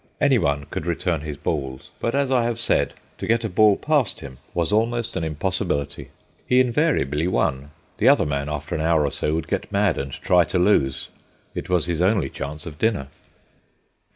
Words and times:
Anyone 0.19 0.65
could 0.71 0.87
return 0.87 1.21
his 1.21 1.37
balls; 1.37 1.91
but, 1.99 2.15
as 2.15 2.31
I 2.31 2.43
have 2.43 2.59
said, 2.59 2.95
to 3.19 3.27
get 3.27 3.43
a 3.43 3.49
ball 3.49 3.75
past 3.77 4.21
him 4.21 4.39
was 4.55 4.73
almost 4.73 5.15
an 5.15 5.23
impossibility. 5.23 6.09
He 6.47 6.59
invariably 6.59 7.27
won; 7.27 7.69
the 7.99 8.09
other 8.09 8.25
man, 8.25 8.49
after 8.49 8.73
an 8.73 8.81
hour 8.81 9.05
or 9.05 9.11
so, 9.11 9.35
would 9.35 9.47
get 9.47 9.71
mad 9.71 9.99
and 9.99 10.11
try 10.11 10.43
to 10.45 10.57
lose. 10.57 11.09
It 11.53 11.69
was 11.69 11.85
his 11.85 12.01
only 12.01 12.29
chance 12.31 12.65
of 12.65 12.79
dinner. 12.79 13.09